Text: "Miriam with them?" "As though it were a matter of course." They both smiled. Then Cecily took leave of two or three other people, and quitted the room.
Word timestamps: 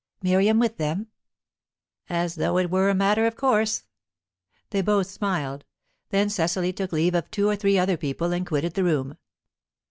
"Miriam 0.23 0.57
with 0.57 0.77
them?" 0.77 1.09
"As 2.09 2.33
though 2.33 2.57
it 2.57 2.71
were 2.71 2.89
a 2.89 2.95
matter 2.95 3.27
of 3.27 3.35
course." 3.35 3.83
They 4.71 4.81
both 4.81 5.05
smiled. 5.05 5.63
Then 6.09 6.27
Cecily 6.27 6.73
took 6.73 6.91
leave 6.91 7.13
of 7.13 7.29
two 7.29 7.47
or 7.47 7.55
three 7.55 7.77
other 7.77 7.97
people, 7.97 8.31
and 8.33 8.43
quitted 8.47 8.73
the 8.73 8.83
room. 8.83 9.17